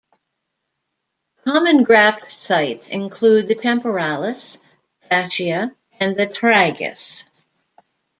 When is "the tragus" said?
6.15-7.25